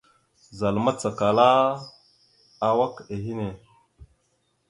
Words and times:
Zal 0.57 0.75
macala 0.85 1.49
awak 2.67 2.95
a 3.13 3.15
henne. 3.23 3.49